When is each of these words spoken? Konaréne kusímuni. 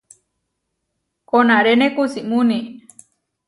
Konaréne 1.29 1.87
kusímuni. 1.95 2.59